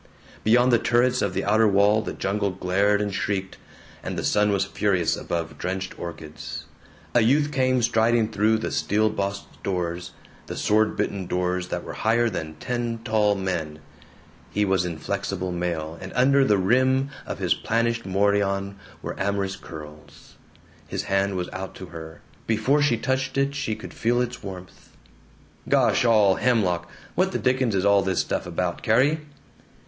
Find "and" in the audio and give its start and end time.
3.03-3.13, 4.01-4.17, 16.01-16.11